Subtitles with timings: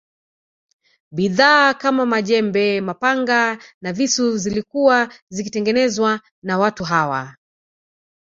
[1.11, 7.35] Bidhaa kama majembe mapanga na visu zilikuwa zikitengenezwa na watu hawa